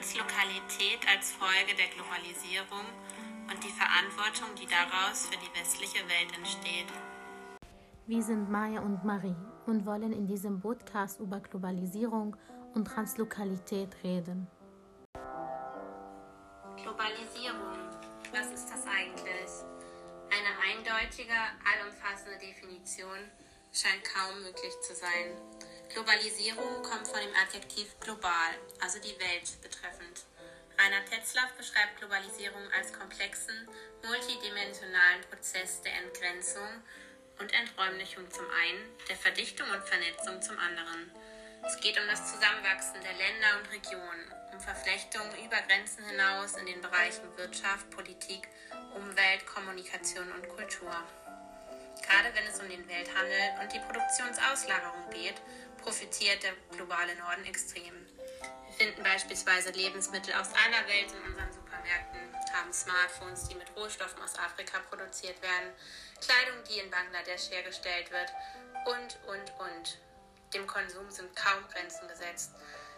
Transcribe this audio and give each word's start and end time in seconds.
Translokalität 0.00 1.06
als 1.12 1.32
Folge 1.32 1.76
der 1.76 1.88
Globalisierung 1.88 2.86
und 3.50 3.62
die 3.62 3.68
Verantwortung, 3.68 4.48
die 4.56 4.66
daraus 4.66 5.26
für 5.26 5.36
die 5.36 5.60
westliche 5.60 5.98
Welt 6.08 6.34
entsteht. 6.34 6.86
Wir 8.06 8.22
sind 8.22 8.50
Maya 8.50 8.80
und 8.80 9.04
Marie 9.04 9.36
und 9.66 9.84
wollen 9.84 10.14
in 10.14 10.26
diesem 10.26 10.58
Podcast 10.58 11.20
über 11.20 11.38
Globalisierung 11.40 12.34
und 12.72 12.86
Translokalität 12.86 13.94
reden. 14.02 14.46
Globalisierung, 16.82 17.76
was 18.32 18.52
ist 18.52 18.70
das 18.70 18.86
eigentlich? 18.86 19.50
Eine 20.32 20.78
eindeutige, 20.78 21.36
allumfassende 21.60 22.38
Definition 22.38 23.18
scheint 23.70 24.02
kaum 24.02 24.40
möglich 24.44 24.72
zu 24.80 24.94
sein. 24.94 25.36
Globalisierung 25.92 26.82
kommt 26.82 27.08
von 27.08 27.20
dem 27.20 27.34
Adjektiv 27.34 27.98
global, 27.98 28.54
also 28.80 29.00
die 29.00 29.18
Welt 29.18 29.60
betreffend. 29.60 30.22
Rainer 30.78 31.04
Tetzlaff 31.04 31.52
beschreibt 31.58 31.98
Globalisierung 31.98 32.62
als 32.78 32.92
komplexen, 32.92 33.68
multidimensionalen 34.06 35.22
Prozess 35.28 35.82
der 35.82 35.92
Entgrenzung 35.94 36.68
und 37.40 37.52
Enträumlichung 37.52 38.30
zum 38.30 38.46
einen, 38.50 38.96
der 39.08 39.16
Verdichtung 39.16 39.68
und 39.70 39.82
Vernetzung 39.82 40.40
zum 40.40 40.58
anderen. 40.58 41.10
Es 41.66 41.80
geht 41.80 41.98
um 41.98 42.06
das 42.06 42.32
Zusammenwachsen 42.32 43.02
der 43.02 43.14
Länder 43.14 43.58
und 43.58 43.70
Regionen, 43.72 44.32
um 44.52 44.60
Verflechtung 44.60 45.26
über 45.44 45.60
Grenzen 45.66 46.04
hinaus 46.04 46.56
in 46.56 46.66
den 46.66 46.80
Bereichen 46.80 47.36
Wirtschaft, 47.36 47.90
Politik, 47.90 48.48
Umwelt, 48.94 49.44
Kommunikation 49.44 50.30
und 50.32 50.48
Kultur. 50.48 50.94
Gerade 52.02 52.34
wenn 52.34 52.46
es 52.46 52.58
um 52.58 52.68
den 52.68 52.88
Welthandel 52.88 53.60
und 53.60 53.72
die 53.72 53.78
Produktionsauslagerung 53.80 55.10
geht, 55.10 55.36
profitiert 55.82 56.42
der 56.42 56.52
globale 56.76 57.14
Norden 57.16 57.44
extrem. 57.44 58.06
Wir 58.66 58.86
finden 58.86 59.02
beispielsweise 59.02 59.70
Lebensmittel 59.70 60.32
aus 60.34 60.48
aller 60.48 60.86
Welt 60.88 61.12
in 61.12 61.30
unseren 61.30 61.52
Supermärkten, 61.52 62.20
haben 62.54 62.72
Smartphones, 62.72 63.48
die 63.48 63.54
mit 63.54 63.74
Rohstoffen 63.76 64.22
aus 64.22 64.36
Afrika 64.36 64.78
produziert 64.88 65.40
werden, 65.42 65.72
Kleidung, 66.20 66.62
die 66.68 66.78
in 66.78 66.90
Bangladesch 66.90 67.50
hergestellt 67.50 68.10
wird 68.10 68.32
und, 68.86 69.18
und, 69.28 69.52
und. 69.60 69.98
Dem 70.54 70.66
Konsum 70.66 71.10
sind 71.10 71.34
kaum 71.36 71.66
Grenzen 71.68 72.08
gesetzt. 72.08 72.52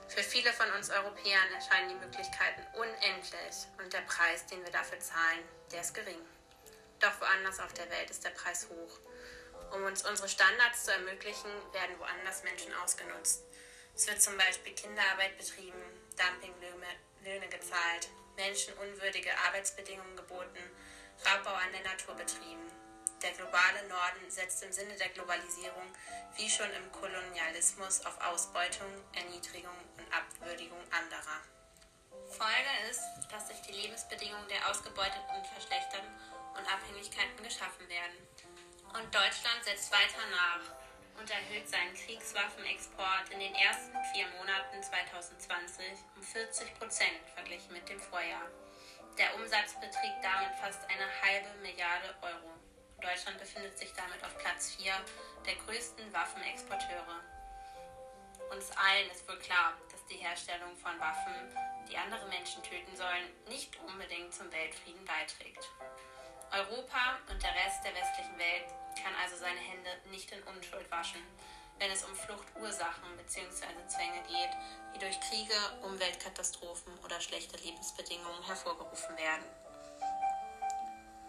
Für 0.08 0.22
viele 0.22 0.52
von 0.52 0.70
uns 0.72 0.90
Europäern 0.90 1.52
erscheinen 1.54 1.90
die 1.90 2.04
Möglichkeiten 2.06 2.62
unendlich 2.74 3.66
und 3.78 3.92
der 3.92 4.02
Preis, 4.02 4.46
den 4.46 4.62
wir 4.64 4.70
dafür 4.70 4.98
zahlen, 5.00 5.40
der 5.70 5.80
ist 5.80 5.94
gering. 5.94 6.20
Doch 7.00 7.20
woanders 7.20 7.60
auf 7.60 7.72
der 7.74 7.88
Welt 7.90 8.10
ist 8.10 8.24
der 8.24 8.30
Preis 8.30 8.68
hoch. 8.68 8.98
Um 9.72 9.84
uns 9.84 10.04
unsere 10.04 10.28
Standards 10.28 10.84
zu 10.84 10.92
ermöglichen, 10.92 11.50
werden 11.72 11.98
woanders 11.98 12.44
Menschen 12.44 12.74
ausgenutzt. 12.84 13.42
Es 13.96 14.06
wird 14.06 14.20
zum 14.20 14.36
Beispiel 14.36 14.74
Kinderarbeit 14.74 15.36
betrieben, 15.38 15.82
Dumpinglöhne 16.16 17.48
gezahlt, 17.48 18.08
Menschen 18.36 18.74
unwürdige 18.74 19.30
Arbeitsbedingungen 19.46 20.16
geboten, 20.16 20.60
Raubbau 21.24 21.54
an 21.54 21.72
der 21.72 21.90
Natur 21.90 22.14
betrieben. 22.14 22.70
Der 23.22 23.32
globale 23.32 23.88
Norden 23.88 24.28
setzt 24.28 24.62
im 24.62 24.72
Sinne 24.72 24.94
der 24.96 25.08
Globalisierung 25.10 25.88
wie 26.36 26.50
schon 26.50 26.70
im 26.72 26.92
Kolonialismus 26.92 28.04
auf 28.04 28.20
Ausbeutung, 28.20 28.92
Erniedrigung 29.14 29.76
und 29.96 30.12
Abwürdigung 30.12 30.80
anderer. 30.90 31.40
Folge 32.28 32.90
ist, 32.90 33.02
dass 33.30 33.48
sich 33.48 33.60
die 33.62 33.72
Lebensbedingungen 33.72 34.48
der 34.48 34.68
Ausgebeuteten 34.68 35.44
verschlechtern 35.52 36.04
und 36.56 36.66
Abhängigkeiten 36.66 37.42
geschaffen 37.42 37.88
werden. 37.88 38.28
Und 38.92 39.08
Deutschland 39.14 39.64
setzt 39.64 39.90
weiter 39.90 40.20
nach 40.30 41.18
und 41.18 41.30
erhöht 41.30 41.68
seinen 41.68 41.94
Kriegswaffenexport 41.94 43.30
in 43.30 43.40
den 43.40 43.54
ersten 43.54 43.96
vier 44.12 44.26
Monaten 44.38 44.82
2020 44.82 45.86
um 46.16 46.22
40 46.22 46.78
Prozent 46.78 47.20
verglichen 47.34 47.72
mit 47.72 47.88
dem 47.88 48.00
Vorjahr. 48.00 48.50
Der 49.16 49.34
Umsatz 49.36 49.74
beträgt 49.80 50.20
damit 50.22 50.54
fast 50.60 50.84
eine 50.88 51.08
halbe 51.24 51.48
Milliarde 51.60 52.14
Euro. 52.20 52.52
Deutschland 53.00 53.38
befindet 53.38 53.78
sich 53.78 53.92
damit 53.94 54.22
auf 54.24 54.36
Platz 54.38 54.74
4 54.76 54.92
der 55.46 55.56
größten 55.66 56.12
Waffenexporteure. 56.12 57.20
Uns 58.50 58.70
allen 58.76 59.10
ist 59.10 59.26
wohl 59.26 59.38
klar, 59.38 59.72
dass 59.90 60.04
die 60.06 60.16
Herstellung 60.16 60.76
von 60.76 60.98
Waffen, 61.00 61.32
die 61.88 61.96
andere 61.96 62.28
Menschen 62.28 62.62
töten 62.62 62.94
sollen, 62.94 63.32
nicht 63.48 63.74
unbedingt 63.80 64.34
zum 64.34 64.52
Weltfrieden 64.52 65.04
beiträgt. 65.04 65.68
Europa 66.52 67.18
und 67.30 67.42
der 67.42 67.54
Rest 67.54 67.82
der 67.82 67.94
westlichen 67.94 68.38
Welt 68.38 68.68
kann 68.94 69.14
also 69.22 69.36
seine 69.36 69.60
Hände 69.60 69.90
nicht 70.10 70.30
in 70.32 70.42
Unschuld 70.44 70.90
waschen, 70.90 71.20
wenn 71.78 71.90
es 71.90 72.04
um 72.04 72.14
Fluchtursachen 72.14 73.16
bzw. 73.16 73.66
Zwänge 73.88 74.22
geht, 74.28 74.50
die 74.94 74.98
durch 74.98 75.18
Kriege, 75.20 75.54
Umweltkatastrophen 75.82 76.92
oder 77.04 77.20
schlechte 77.20 77.56
Lebensbedingungen 77.58 78.42
hervorgerufen 78.44 79.16
werden. 79.16 79.44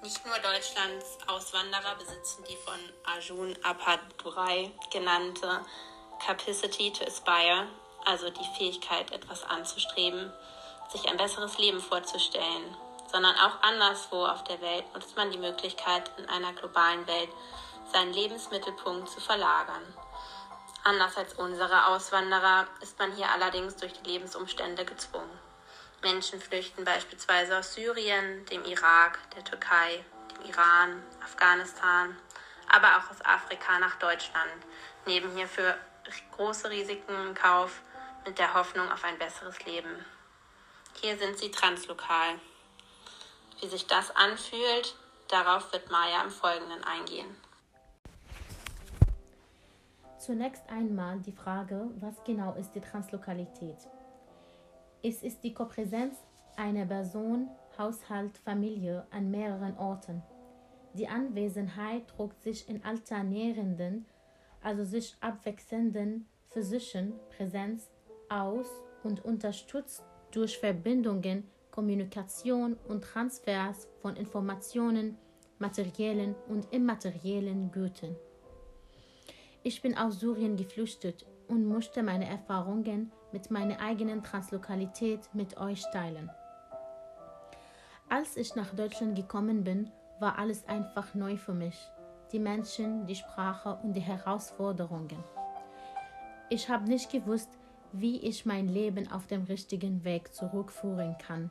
Nicht 0.02 0.26
nur 0.26 0.38
Deutschlands 0.40 1.18
Auswanderer 1.28 1.96
besitzen 1.96 2.44
die 2.50 2.58
von 2.58 2.80
Arjun 3.06 3.58
Appadurai 3.64 4.70
genannte 4.92 5.66
Capacity 6.20 6.92
to 6.92 7.06
Aspire, 7.06 7.68
also 8.06 8.30
die 8.30 8.58
Fähigkeit, 8.58 9.12
etwas 9.12 9.44
anzustreben, 9.46 10.32
sich 10.92 11.08
ein 11.08 11.18
besseres 11.18 11.58
Leben 11.58 11.80
vorzustellen 11.80 12.76
sondern 13.14 13.36
auch 13.38 13.62
anderswo 13.62 14.26
auf 14.26 14.44
der 14.44 14.60
Welt 14.60 14.92
nutzt 14.96 15.16
man 15.16 15.30
die 15.30 15.38
Möglichkeit, 15.38 16.10
in 16.18 16.28
einer 16.28 16.52
globalen 16.54 17.06
Welt 17.06 17.30
seinen 17.92 18.12
Lebensmittelpunkt 18.12 19.08
zu 19.08 19.22
verlagern. 19.22 19.84
Anders 20.84 21.16
als 21.16 21.36
unsere 21.36 21.88
Auswanderer 21.88 22.66
ist 22.82 22.98
man 22.98 23.12
hier 23.12 23.30
allerdings 23.30 23.76
durch 23.76 23.94
die 23.94 24.10
Lebensumstände 24.10 24.84
gezwungen. 24.84 25.30
Menschen 26.02 26.42
flüchten 26.42 26.84
beispielsweise 26.84 27.60
aus 27.60 27.76
Syrien, 27.76 28.46
dem 28.48 28.66
Irak, 28.66 29.20
der 29.36 29.44
Türkei, 29.44 30.04
dem 30.36 30.50
Iran, 30.50 31.04
Afghanistan, 31.24 32.18
aber 32.68 32.98
auch 32.98 33.12
aus 33.12 33.24
Afrika 33.24 33.78
nach 33.78 33.96
Deutschland, 33.98 34.52
nehmen 35.06 35.36
hierfür 35.36 35.78
große 36.32 36.68
Risiken 36.72 37.28
in 37.28 37.36
Kauf 37.36 37.80
mit 38.26 38.40
der 38.40 38.56
Hoffnung 38.56 38.92
auf 38.92 39.04
ein 39.04 39.20
besseres 39.20 39.64
Leben. 39.66 40.04
Hier 41.00 41.16
sind 41.18 41.38
sie 41.38 41.52
translokal. 41.52 42.40
Wie 43.62 43.68
sich 43.68 43.88
das 43.88 44.16
anfühlt, 44.16 44.96
darauf 45.30 45.72
wird 45.72 45.90
Maya 45.90 46.24
im 46.24 46.30
Folgenden 46.30 46.84
eingehen. 46.84 47.36
Zunächst 50.20 50.64
einmal 50.70 51.20
die 51.20 51.34
Frage, 51.34 51.90
was 52.00 52.24
genau 52.24 52.54
ist 52.54 52.72
die 52.72 52.82
Translokalität? 52.82 53.78
Es 55.02 55.22
ist 55.22 55.44
die 55.44 55.54
Kopräsenz 55.54 56.16
einer 56.56 56.86
Person, 56.86 57.50
Haushalt, 57.78 58.38
Familie 58.38 59.06
an 59.12 59.32
mehreren 59.32 59.78
Orten. 59.78 60.24
Die 60.94 61.08
Anwesenheit 61.08 62.04
drückt 62.16 62.42
sich 62.42 62.70
in 62.70 62.86
alternierenden, 62.86 64.06
also 64.62 64.86
sich 64.86 65.16
abwechselnden 65.20 66.28
physischen 66.48 67.20
Präsenz 67.36 67.90
aus 68.30 68.68
und 69.04 69.26
unterstützt 69.26 70.04
durch 70.32 70.58
Verbindungen 70.58 71.50
Kommunikation 71.74 72.78
und 72.88 73.04
Transfers 73.04 73.88
von 74.00 74.16
Informationen, 74.16 75.18
materiellen 75.58 76.36
und 76.48 76.72
immateriellen 76.72 77.72
Gütern. 77.72 78.16
Ich 79.64 79.82
bin 79.82 79.98
aus 79.98 80.20
Syrien 80.20 80.56
geflüchtet 80.56 81.26
und 81.48 81.66
möchte 81.66 82.04
meine 82.04 82.30
Erfahrungen 82.30 83.12
mit 83.32 83.50
meiner 83.50 83.80
eigenen 83.80 84.22
Translokalität 84.22 85.22
mit 85.34 85.58
euch 85.58 85.84
teilen. 85.92 86.30
Als 88.08 88.38
ich 88.38 88.54
nach 88.54 88.76
Deutschland 88.76 89.16
gekommen 89.16 89.64
bin, 89.64 89.90
war 90.20 90.38
alles 90.38 90.68
einfach 90.68 91.16
neu 91.16 91.38
für 91.38 91.56
mich. 91.56 91.90
Die 92.32 92.40
Menschen, 92.40 93.08
die 93.08 93.16
Sprache 93.16 93.80
und 93.82 93.94
die 93.94 94.02
Herausforderungen. 94.02 95.24
Ich 96.52 96.70
habe 96.70 96.88
nicht 96.88 97.12
gewusst, 97.12 97.50
wie 97.94 98.20
ich 98.20 98.46
mein 98.46 98.68
Leben 98.68 99.12
auf 99.12 99.26
dem 99.26 99.46
richtigen 99.46 100.04
Weg 100.04 100.36
zurückführen 100.36 101.18
kann 101.18 101.50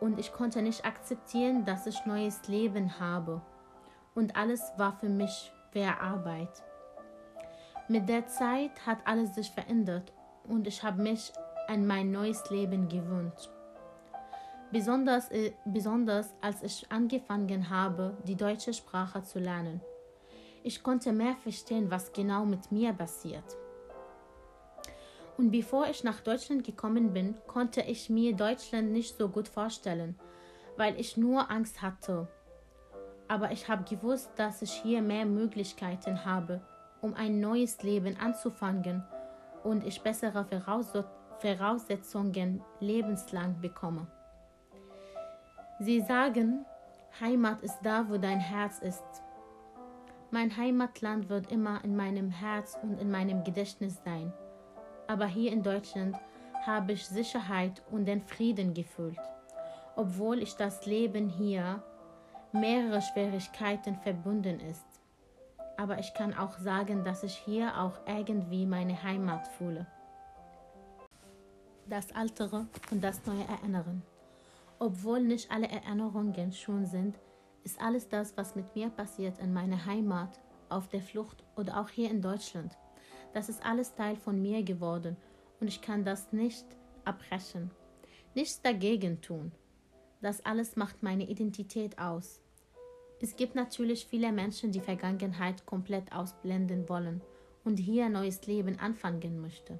und 0.00 0.18
ich 0.18 0.32
konnte 0.32 0.62
nicht 0.62 0.84
akzeptieren, 0.84 1.64
dass 1.64 1.86
ich 1.86 2.06
neues 2.06 2.46
Leben 2.48 2.98
habe. 3.00 3.40
Und 4.14 4.36
alles 4.36 4.72
war 4.76 4.92
für 4.98 5.08
mich 5.08 5.52
schwer 5.70 6.00
Arbeit. 6.00 6.62
Mit 7.88 8.08
der 8.08 8.26
Zeit 8.26 8.86
hat 8.86 8.98
alles 9.06 9.34
sich 9.34 9.50
verändert 9.50 10.12
und 10.46 10.66
ich 10.66 10.82
habe 10.82 11.02
mich 11.02 11.32
an 11.68 11.86
mein 11.86 12.10
neues 12.10 12.48
Leben 12.50 12.88
gewöhnt. 12.88 13.50
Besonders, 14.70 15.30
äh, 15.30 15.52
besonders 15.64 16.34
als 16.42 16.62
ich 16.62 16.90
angefangen 16.90 17.70
habe, 17.70 18.16
die 18.26 18.36
deutsche 18.36 18.74
Sprache 18.74 19.22
zu 19.22 19.38
lernen. 19.38 19.80
Ich 20.62 20.82
konnte 20.82 21.12
mehr 21.12 21.36
verstehen, 21.36 21.90
was 21.90 22.12
genau 22.12 22.44
mit 22.44 22.70
mir 22.70 22.92
passiert. 22.92 23.56
Und 25.38 25.52
bevor 25.52 25.86
ich 25.86 26.02
nach 26.02 26.20
Deutschland 26.20 26.64
gekommen 26.64 27.12
bin, 27.12 27.36
konnte 27.46 27.80
ich 27.82 28.10
mir 28.10 28.34
Deutschland 28.34 28.90
nicht 28.90 29.16
so 29.16 29.28
gut 29.28 29.46
vorstellen, 29.46 30.18
weil 30.76 30.98
ich 30.98 31.16
nur 31.16 31.48
Angst 31.48 31.80
hatte. 31.80 32.26
Aber 33.28 33.52
ich 33.52 33.68
habe 33.68 33.84
gewusst, 33.84 34.30
dass 34.34 34.62
ich 34.62 34.72
hier 34.72 35.00
mehr 35.00 35.26
Möglichkeiten 35.26 36.24
habe, 36.24 36.60
um 37.00 37.14
ein 37.14 37.38
neues 37.38 37.80
Leben 37.84 38.16
anzufangen 38.18 39.04
und 39.62 39.86
ich 39.86 40.02
bessere 40.02 40.44
Voraussetzungen 41.38 42.60
lebenslang 42.80 43.60
bekomme. 43.60 44.08
Sie 45.78 46.00
sagen, 46.00 46.66
Heimat 47.20 47.62
ist 47.62 47.78
da, 47.84 48.08
wo 48.08 48.18
dein 48.18 48.40
Herz 48.40 48.80
ist. 48.80 49.04
Mein 50.32 50.56
Heimatland 50.56 51.28
wird 51.28 51.52
immer 51.52 51.84
in 51.84 51.94
meinem 51.94 52.30
Herz 52.30 52.76
und 52.82 53.00
in 53.00 53.08
meinem 53.08 53.44
Gedächtnis 53.44 54.02
sein. 54.04 54.32
Aber 55.08 55.26
hier 55.26 55.52
in 55.52 55.62
Deutschland 55.62 56.16
habe 56.66 56.92
ich 56.92 57.06
Sicherheit 57.06 57.82
und 57.90 58.04
den 58.04 58.20
Frieden 58.20 58.74
gefühlt, 58.74 59.18
obwohl 59.96 60.42
ich 60.42 60.54
das 60.54 60.84
Leben 60.84 61.30
hier 61.30 61.82
mehrere 62.52 63.00
Schwierigkeiten 63.00 63.96
verbunden 63.96 64.60
ist. 64.60 64.84
Aber 65.78 65.98
ich 65.98 66.12
kann 66.12 66.34
auch 66.34 66.58
sagen, 66.58 67.04
dass 67.04 67.22
ich 67.22 67.34
hier 67.36 67.80
auch 67.80 67.98
irgendwie 68.06 68.66
meine 68.66 69.02
Heimat 69.02 69.48
fühle. 69.48 69.86
Das 71.86 72.14
Altere 72.14 72.66
und 72.90 73.02
das 73.02 73.24
Neue 73.24 73.44
erinnern. 73.48 74.02
Obwohl 74.78 75.20
nicht 75.20 75.50
alle 75.50 75.68
Erinnerungen 75.68 76.52
schon 76.52 76.84
sind, 76.84 77.18
ist 77.64 77.80
alles 77.80 78.08
das, 78.10 78.36
was 78.36 78.54
mit 78.54 78.74
mir 78.76 78.90
passiert 78.90 79.38
in 79.38 79.54
meiner 79.54 79.86
Heimat, 79.86 80.38
auf 80.68 80.88
der 80.88 81.00
Flucht 81.00 81.42
oder 81.56 81.80
auch 81.80 81.88
hier 81.88 82.10
in 82.10 82.20
Deutschland. 82.20 82.76
Das 83.32 83.48
ist 83.48 83.64
alles 83.64 83.94
Teil 83.94 84.16
von 84.16 84.40
mir 84.40 84.62
geworden 84.62 85.16
und 85.60 85.68
ich 85.68 85.80
kann 85.80 86.04
das 86.04 86.32
nicht 86.32 86.66
abbrechen. 87.04 87.70
Nichts 88.34 88.62
dagegen 88.62 89.20
tun. 89.20 89.52
Das 90.20 90.44
alles 90.44 90.76
macht 90.76 91.02
meine 91.02 91.28
Identität 91.28 91.98
aus. 91.98 92.40
Es 93.20 93.36
gibt 93.36 93.54
natürlich 93.54 94.06
viele 94.06 94.32
Menschen, 94.32 94.70
die 94.70 94.80
Vergangenheit 94.80 95.66
komplett 95.66 96.12
ausblenden 96.12 96.88
wollen 96.88 97.20
und 97.64 97.78
hier 97.78 98.06
ein 98.06 98.12
neues 98.12 98.46
Leben 98.46 98.78
anfangen 98.78 99.40
möchten. 99.40 99.78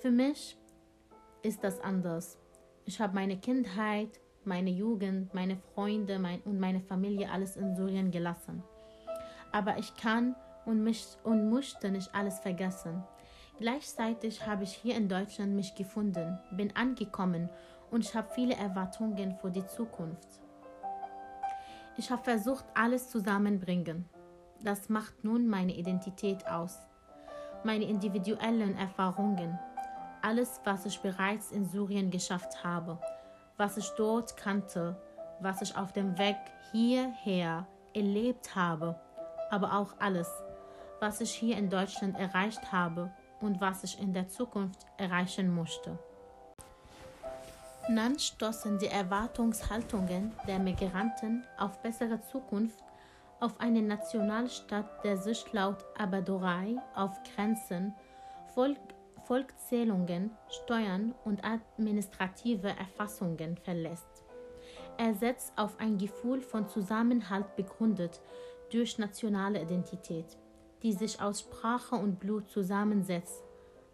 Für 0.00 0.10
mich 0.10 0.56
ist 1.42 1.62
das 1.62 1.80
anders. 1.80 2.38
Ich 2.84 3.00
habe 3.00 3.14
meine 3.14 3.38
Kindheit, 3.38 4.20
meine 4.44 4.70
Jugend, 4.70 5.32
meine 5.34 5.56
Freunde 5.56 6.18
mein, 6.18 6.40
und 6.42 6.58
meine 6.58 6.80
Familie 6.80 7.30
alles 7.30 7.56
in 7.56 7.76
Syrien 7.76 8.10
gelassen. 8.10 8.62
Aber 9.52 9.78
ich 9.78 9.94
kann 9.94 10.34
und, 10.64 10.82
mich, 10.82 11.06
und 11.24 11.50
möchte 11.50 11.90
nicht 11.90 12.14
alles 12.14 12.38
vergessen. 12.40 13.02
Gleichzeitig 13.58 14.46
habe 14.46 14.64
ich 14.64 14.72
hier 14.72 14.96
in 14.96 15.08
Deutschland 15.08 15.54
mich 15.54 15.74
gefunden, 15.74 16.38
bin 16.52 16.74
angekommen 16.74 17.48
und 17.90 18.04
ich 18.04 18.14
habe 18.14 18.28
viele 18.34 18.54
Erwartungen 18.54 19.36
für 19.36 19.50
die 19.50 19.66
Zukunft. 19.66 20.28
Ich 21.96 22.10
habe 22.10 22.24
versucht, 22.24 22.64
alles 22.74 23.10
zusammenbringen. 23.10 24.08
Das 24.62 24.88
macht 24.88 25.24
nun 25.24 25.46
meine 25.46 25.74
Identität 25.74 26.46
aus. 26.48 26.78
Meine 27.64 27.84
individuellen 27.84 28.76
Erfahrungen, 28.78 29.58
alles, 30.22 30.60
was 30.64 30.86
ich 30.86 31.00
bereits 31.00 31.52
in 31.52 31.66
Syrien 31.66 32.10
geschafft 32.10 32.64
habe, 32.64 32.98
was 33.56 33.76
ich 33.76 33.88
dort 33.96 34.36
kannte, 34.36 34.96
was 35.40 35.62
ich 35.62 35.76
auf 35.76 35.92
dem 35.92 36.18
Weg 36.18 36.36
hierher 36.70 37.66
erlebt 37.94 38.56
habe, 38.56 38.98
aber 39.50 39.76
auch 39.76 39.94
alles, 39.98 40.41
was 41.02 41.20
ich 41.20 41.32
hier 41.32 41.56
in 41.56 41.68
Deutschland 41.68 42.16
erreicht 42.16 42.70
habe 42.70 43.10
und 43.40 43.60
was 43.60 43.82
ich 43.82 44.00
in 44.00 44.14
der 44.14 44.28
Zukunft 44.28 44.86
erreichen 44.96 45.52
möchte. 45.52 45.98
Dann 47.88 48.16
stoßen 48.16 48.78
die 48.78 48.86
Erwartungshaltungen 48.86 50.32
der 50.46 50.60
Migranten 50.60 51.44
auf 51.58 51.82
bessere 51.82 52.20
Zukunft 52.20 52.78
auf 53.40 53.58
eine 53.58 53.82
Nationalstaat, 53.82 55.02
der 55.02 55.16
sich 55.16 55.52
laut 55.52 55.84
Abadorei 55.98 56.76
auf 56.94 57.10
Grenzen, 57.34 57.92
Volk, 58.54 58.78
Volkszählungen, 59.24 60.30
Steuern 60.48 61.16
und 61.24 61.44
administrative 61.44 62.68
Erfassungen 62.68 63.56
verlässt. 63.56 64.22
Er 64.98 65.14
setzt 65.14 65.52
auf 65.58 65.80
ein 65.80 65.98
Gefühl 65.98 66.40
von 66.40 66.68
Zusammenhalt 66.68 67.56
begründet 67.56 68.20
durch 68.70 68.98
nationale 68.98 69.60
Identität, 69.60 70.38
die 70.82 70.92
sich 70.92 71.20
aus 71.20 71.40
Sprache 71.40 71.94
und 71.94 72.18
Blut 72.18 72.48
zusammensetzt, 72.50 73.42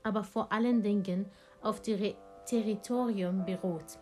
aber 0.02 0.24
vor 0.24 0.52
allen 0.52 0.82
Dingen 0.82 1.26
auf 1.62 1.82
die 1.82 2.14
Territorium 2.46 3.44
beruht. 3.44 3.98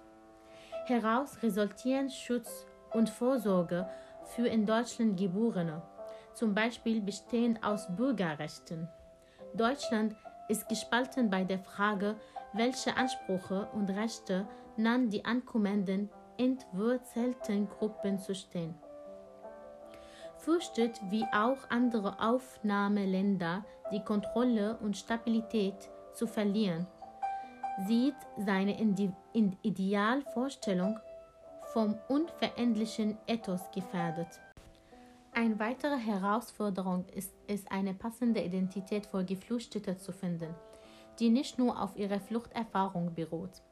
Heraus 0.86 1.42
resultieren 1.42 2.10
Schutz 2.10 2.66
und 2.92 3.10
Vorsorge 3.10 3.88
für 4.24 4.46
in 4.46 4.66
Deutschland 4.66 5.18
Geborene, 5.18 5.82
zum 6.32 6.54
Beispiel 6.54 7.00
bestehend 7.00 7.64
aus 7.64 7.86
Bürgerrechten. 7.96 8.88
Deutschland 9.54 10.14
ist 10.48 10.68
gespalten 10.68 11.28
bei 11.28 11.44
der 11.44 11.58
Frage, 11.58 12.16
welche 12.52 12.96
Ansprüche 12.96 13.68
und 13.72 13.90
Rechte 13.90 14.46
nan 14.76 15.10
die 15.10 15.24
ankommenden 15.24 16.10
entwurzelten 16.38 17.68
Gruppen 17.68 18.18
zu 18.18 18.34
stehen. 18.34 18.74
Fürchtet 20.38 21.00
wie 21.10 21.24
auch 21.32 21.58
andere 21.70 22.20
Aufnahmeländer 22.20 23.64
die 23.92 24.02
Kontrolle 24.02 24.76
und 24.78 24.96
Stabilität 24.96 25.90
zu 26.12 26.26
verlieren 26.26 26.86
sieht 27.86 28.16
seine 28.38 28.78
Idealvorstellung 29.62 30.98
vom 31.72 31.94
unveränderlichen 32.08 33.18
Ethos 33.26 33.60
gefährdet. 33.74 34.40
Eine 35.32 35.58
weitere 35.58 35.98
Herausforderung 35.98 37.04
ist 37.14 37.34
es, 37.46 37.66
eine 37.66 37.92
passende 37.92 38.42
Identität 38.42 39.04
für 39.04 39.24
Geflüchtete 39.24 39.98
zu 39.98 40.12
finden, 40.12 40.54
die 41.18 41.28
nicht 41.28 41.58
nur 41.58 41.82
auf 41.82 41.96
ihrer 41.96 42.20
Fluchterfahrung 42.20 43.14
beruht, 43.14 43.62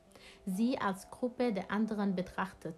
sie 0.44 0.78
als 0.78 1.10
Gruppe 1.10 1.54
der 1.54 1.70
anderen 1.70 2.14
betrachtet. 2.14 2.76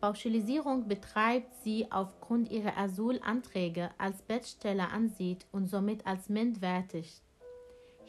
Pauschalisierung 0.00 0.88
betreibt 0.88 1.54
sie 1.62 1.86
aufgrund 1.90 2.50
ihrer 2.50 2.76
Asylanträge 2.76 3.90
als 3.98 4.22
Bettsteller 4.22 4.90
ansieht 4.92 5.46
und 5.52 5.68
somit 5.68 6.06
als 6.06 6.28
minderwertig 6.28 7.22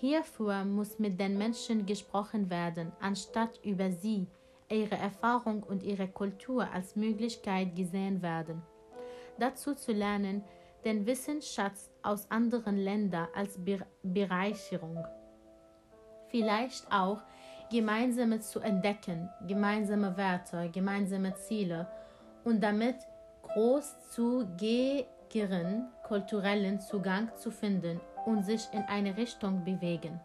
Hierfür 0.04 0.66
muss 0.66 1.00
mit 1.00 1.18
den 1.18 1.38
Menschen 1.38 1.86
gesprochen 1.86 2.50
werden, 2.50 2.92
anstatt 3.00 3.58
über 3.64 3.90
sie, 3.90 4.28
ihre 4.70 4.96
Erfahrung 4.98 5.64
und 5.64 5.82
ihre 5.82 6.10
Kultur 6.10 6.70
als 6.74 6.98
Möglichkeit 6.98 7.74
gesehen 7.74 8.22
werden. 8.22 8.62
Dazu 9.40 9.76
zu 9.76 9.94
lernen, 9.94 10.44
den 10.84 11.06
Wissensschatz 11.06 11.90
aus 12.02 12.30
anderen 12.30 12.76
Ländern 12.76 13.30
als 13.34 13.58
Bereicherung. 14.04 15.06
Vielleicht 16.28 16.92
auch 16.92 17.22
gemeinsame 17.74 18.40
zu 18.40 18.60
entdecken, 18.60 19.30
gemeinsame 19.48 20.16
Werte, 20.16 20.70
gemeinsame 20.72 21.34
Ziele 21.34 21.88
und 22.44 22.62
damit 22.62 22.98
großzügigeren 23.42 25.88
kulturellen 26.04 26.80
Zugang 26.80 27.36
zu 27.36 27.50
finden 27.50 28.00
und 28.28 28.44
sich 28.44 28.68
in 28.74 28.84
eine 28.84 29.18
Richtung 29.18 29.66
bewegen. 29.66 30.22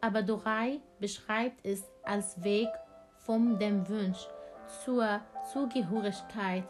Aber 0.00 0.22
Dorai 0.22 0.80
beschreibt 0.98 1.64
es 1.64 1.84
als 2.02 2.42
Weg 2.42 2.70
vom 3.14 3.56
dem 3.60 3.88
Wunsch 3.88 4.26
zur 4.84 5.20
Zugehörigkeit 5.52 6.64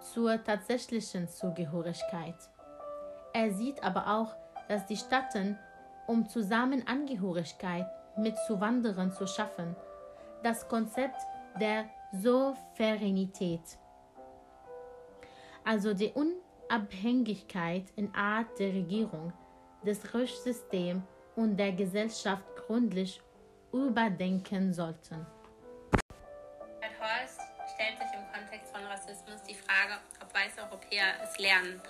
zur 0.00 0.42
tatsächlichen 0.42 1.28
Zugehörigkeit. 1.28 2.34
Er 3.32 3.52
sieht 3.52 3.84
aber 3.84 4.18
auch, 4.18 4.34
dass 4.68 4.84
die 4.86 4.96
Staaten, 4.96 5.56
um 6.06 6.28
Zusammenangehörigkeit 6.28 7.86
mit 8.18 8.36
Zuwanderern 8.46 9.12
zu 9.12 9.26
schaffen, 9.26 9.74
das 10.42 10.66
Konzept 10.68 11.20
der 11.60 11.86
Souveränität, 12.12 13.78
also 15.64 15.94
die 15.94 16.12
Unabhängigkeit 16.12 17.84
in 17.96 18.14
Art 18.14 18.58
der 18.58 18.68
Regierung, 18.68 19.32
des 19.84 20.14
Rechtssystems 20.14 21.02
und 21.36 21.56
der 21.56 21.72
Gesellschaft 21.72 22.44
gründlich 22.56 23.20
überdenken 23.72 24.72
sollten. 24.72 25.26
Herr 26.80 26.98
Horst 26.98 27.40
stellt 27.74 27.98
sich 27.98 28.08
im 28.14 28.32
Kontext 28.32 28.74
von 28.74 28.84
Rassismus 28.86 29.42
die 29.48 29.54
Frage, 29.54 30.00
ob 30.20 30.34
weiße 30.34 30.60
Europäer 30.68 31.14
es 31.22 31.38
lernen, 31.38 31.80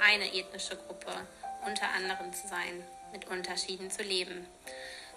eine 0.00 0.32
ethnische 0.32 0.76
Gruppe 0.76 1.12
unter 1.66 1.86
anderem 1.96 2.32
zu 2.32 2.46
sein, 2.46 2.82
mit 3.12 3.28
Unterschieden 3.28 3.90
zu 3.90 4.02
leben. 4.02 4.46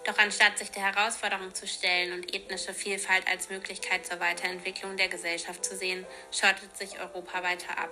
Doch 0.04 0.18
anstatt 0.18 0.58
sich 0.58 0.70
der 0.70 0.94
Herausforderung 0.94 1.54
zu 1.54 1.66
stellen 1.66 2.12
und 2.12 2.34
ethnische 2.34 2.72
Vielfalt 2.72 3.26
als 3.28 3.50
Möglichkeit 3.50 4.06
zur 4.06 4.20
Weiterentwicklung 4.20 4.96
der 4.96 5.08
Gesellschaft 5.08 5.64
zu 5.64 5.76
sehen, 5.76 6.06
schottet 6.30 6.76
sich 6.76 6.98
Europa 6.98 7.42
weiter 7.42 7.78
ab. 7.78 7.90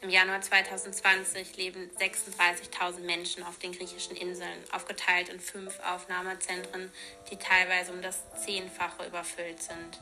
Im 0.00 0.10
Januar 0.10 0.40
2020 0.40 1.56
leben 1.56 1.90
36.000 1.98 3.00
Menschen 3.00 3.42
auf 3.42 3.58
den 3.58 3.72
griechischen 3.72 4.16
Inseln, 4.16 4.62
aufgeteilt 4.70 5.28
in 5.28 5.40
fünf 5.40 5.80
Aufnahmezentren, 5.80 6.92
die 7.30 7.36
teilweise 7.36 7.92
um 7.92 8.00
das 8.00 8.22
Zehnfache 8.44 9.06
überfüllt 9.06 9.60
sind. 9.60 10.00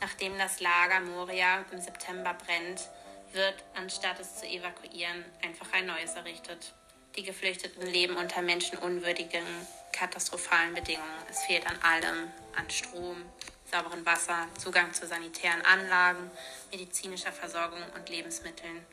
Nachdem 0.00 0.36
das 0.36 0.60
Lager 0.60 1.00
Moria 1.00 1.64
im 1.72 1.80
September 1.80 2.34
brennt, 2.34 2.90
wird, 3.32 3.54
anstatt 3.74 4.20
es 4.20 4.36
zu 4.40 4.46
evakuieren, 4.46 5.24
einfach 5.42 5.72
ein 5.72 5.86
neues 5.86 6.14
errichtet. 6.14 6.74
Die 7.16 7.22
Geflüchteten 7.22 7.86
leben 7.86 8.16
unter 8.16 8.42
menschenunwürdigen 8.42 9.44
katastrophalen 9.92 10.74
Bedingungen. 10.74 11.24
Es 11.28 11.42
fehlt 11.44 11.66
an 11.66 11.78
allem, 11.82 12.30
an 12.56 12.68
Strom, 12.70 13.24
sauberem 13.70 14.04
Wasser, 14.04 14.48
Zugang 14.58 14.92
zu 14.92 15.06
sanitären 15.06 15.62
Anlagen, 15.62 16.30
medizinischer 16.70 17.32
Versorgung 17.32 17.82
und 17.94 18.08
Lebensmitteln. 18.08 18.84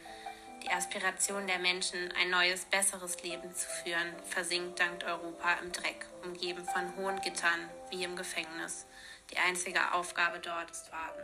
Die 0.63 0.69
Aspiration 0.69 1.47
der 1.47 1.59
Menschen, 1.59 2.11
ein 2.19 2.29
neues, 2.29 2.65
besseres 2.65 3.21
Leben 3.23 3.53
zu 3.55 3.67
führen, 3.67 4.13
versinkt 4.25 4.79
dank 4.79 5.03
Europa 5.05 5.53
im 5.61 5.71
Dreck, 5.71 6.05
umgeben 6.23 6.65
von 6.65 6.95
hohen 6.97 7.21
Gittern 7.21 7.69
wie 7.89 8.03
im 8.03 8.15
Gefängnis. 8.15 8.85
Die 9.31 9.37
einzige 9.37 9.93
Aufgabe 9.93 10.39
dort 10.39 10.69
ist 10.71 10.91
Warten. 10.91 11.21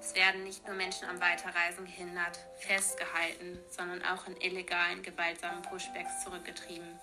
Es 0.00 0.14
werden 0.14 0.44
nicht 0.44 0.66
nur 0.66 0.76
Menschen 0.76 1.08
am 1.08 1.20
Weiterreisen 1.20 1.86
gehindert, 1.86 2.38
festgehalten, 2.58 3.58
sondern 3.70 4.02
auch 4.04 4.26
in 4.26 4.36
illegalen, 4.40 5.02
gewaltsamen 5.02 5.62
Pushbacks 5.62 6.24
zurückgetrieben. 6.24 7.00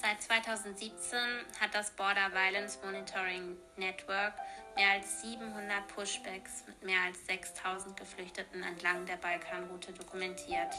Seit 0.00 0.22
2017 0.22 1.18
hat 1.60 1.74
das 1.74 1.90
Border 1.90 2.32
Violence 2.32 2.78
Monitoring 2.82 3.58
Network 3.76 4.32
mehr 4.74 4.92
als 4.92 5.20
700 5.20 5.86
Pushbacks 5.88 6.64
mit 6.66 6.82
mehr 6.82 7.00
als 7.04 7.26
6000 7.26 7.98
Geflüchteten 7.98 8.62
entlang 8.62 9.04
der 9.04 9.16
Balkanroute 9.16 9.92
dokumentiert. 9.92 10.72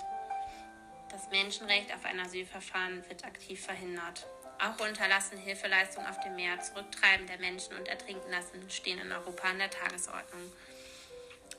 Das 1.11 1.29
Menschenrecht 1.29 1.93
auf 1.93 2.03
ein 2.05 2.19
Asylverfahren 2.19 3.07
wird 3.09 3.23
aktiv 3.23 3.63
verhindert. 3.63 4.25
Auch 4.57 4.83
unterlassen 4.83 5.37
Hilfeleistungen 5.37 6.09
auf 6.09 6.19
dem 6.21 6.35
Meer, 6.35 6.59
Zurücktreiben 6.59 7.27
der 7.27 7.37
Menschen 7.37 7.75
und 7.75 7.87
Ertrinken 7.87 8.31
lassen 8.31 8.67
stehen 8.71 8.99
in 8.99 9.11
Europa 9.11 9.49
an 9.49 9.59
der 9.59 9.69
Tagesordnung. 9.69 10.51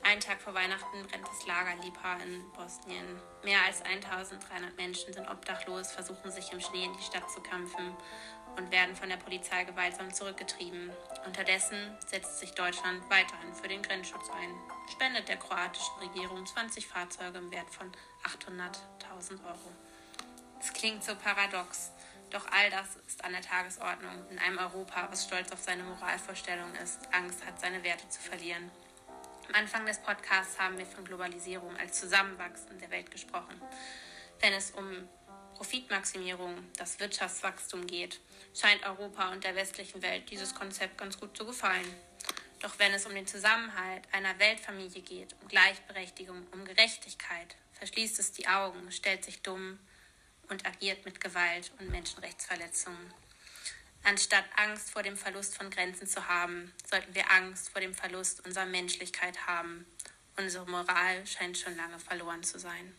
Ein 0.05 0.19
Tag 0.19 0.41
vor 0.41 0.53
Weihnachten 0.53 1.07
brennt 1.07 1.25
das 1.25 1.45
Lager 1.47 1.81
Lipa 1.81 2.15
in 2.17 2.43
Bosnien. 2.51 3.21
Mehr 3.43 3.59
als 3.65 3.81
1300 3.83 4.75
Menschen 4.75 5.13
sind 5.13 5.29
obdachlos, 5.29 5.93
versuchen 5.93 6.29
sich 6.29 6.51
im 6.51 6.59
Schnee 6.59 6.83
in 6.83 6.93
die 6.93 7.03
Stadt 7.03 7.31
zu 7.31 7.39
kämpfen 7.39 7.95
und 8.57 8.69
werden 8.69 8.97
von 8.97 9.07
der 9.07 9.15
Polizei 9.15 9.63
gewaltsam 9.63 10.13
zurückgetrieben. 10.13 10.91
Unterdessen 11.25 11.97
setzt 12.05 12.39
sich 12.39 12.51
Deutschland 12.51 13.01
weiterhin 13.09 13.53
für 13.53 13.69
den 13.69 13.81
Grenzschutz 13.81 14.29
ein, 14.29 14.53
spendet 14.91 15.29
der 15.29 15.37
kroatischen 15.37 15.97
Regierung 16.01 16.45
20 16.45 16.85
Fahrzeuge 16.85 17.37
im 17.37 17.49
Wert 17.51 17.69
von 17.69 17.89
800.000 18.23 19.43
Euro. 19.45 19.71
Es 20.59 20.73
klingt 20.73 21.03
so 21.05 21.15
paradox, 21.15 21.91
doch 22.29 22.45
all 22.51 22.69
das 22.69 22.97
ist 23.07 23.23
an 23.23 23.31
der 23.31 23.41
Tagesordnung 23.41 24.29
in 24.29 24.37
einem 24.37 24.57
Europa, 24.57 25.07
was 25.09 25.23
stolz 25.23 25.51
auf 25.53 25.59
seine 25.59 25.83
Moralvorstellung 25.83 26.75
ist, 26.83 26.99
Angst 27.13 27.45
hat, 27.45 27.59
seine 27.61 27.83
Werte 27.83 28.09
zu 28.09 28.19
verlieren. 28.19 28.69
Am 29.47 29.55
Anfang 29.55 29.85
des 29.85 29.99
Podcasts 29.99 30.57
haben 30.57 30.77
wir 30.77 30.85
von 30.85 31.03
Globalisierung 31.03 31.75
als 31.77 31.99
Zusammenwachsen 31.99 32.79
der 32.79 32.89
Welt 32.91 33.11
gesprochen. 33.11 33.61
Wenn 34.39 34.53
es 34.53 34.71
um 34.71 35.07
Profitmaximierung, 35.55 36.55
das 36.77 36.99
Wirtschaftswachstum 36.99 37.85
geht, 37.85 38.19
scheint 38.53 38.83
Europa 38.85 39.31
und 39.31 39.43
der 39.43 39.55
westlichen 39.55 40.01
Welt 40.01 40.29
dieses 40.29 40.55
Konzept 40.55 40.97
ganz 40.97 41.19
gut 41.19 41.35
zu 41.35 41.45
gefallen. 41.45 41.85
Doch 42.61 42.79
wenn 42.79 42.93
es 42.93 43.05
um 43.05 43.13
den 43.13 43.27
Zusammenhalt 43.27 44.03
einer 44.13 44.39
Weltfamilie 44.39 45.01
geht, 45.01 45.35
um 45.41 45.47
Gleichberechtigung, 45.49 46.47
um 46.51 46.63
Gerechtigkeit, 46.63 47.55
verschließt 47.73 48.19
es 48.19 48.31
die 48.31 48.47
Augen, 48.47 48.91
stellt 48.91 49.25
sich 49.25 49.41
dumm 49.41 49.77
und 50.49 50.65
agiert 50.65 51.03
mit 51.05 51.19
Gewalt 51.19 51.71
und 51.79 51.89
Menschenrechtsverletzungen. 51.89 53.13
Anstatt 54.03 54.45
Angst 54.57 54.89
vor 54.89 55.01
dem 55.01 55.15
Verlust 55.15 55.57
von 55.57 55.69
Grenzen 55.69 56.07
zu 56.07 56.27
haben, 56.27 56.73
sollten 56.89 57.15
wir 57.15 57.31
Angst 57.31 57.69
vor 57.69 57.79
dem 57.79 57.93
Verlust 57.93 58.45
unserer 58.45 58.65
Menschlichkeit 58.65 59.47
haben. 59.47 59.85
Unsere 60.35 60.69
Moral 60.69 61.25
scheint 61.25 61.57
schon 61.57 61.77
lange 61.77 61.99
verloren 61.99 62.43
zu 62.43 62.59
sein. 62.59 62.93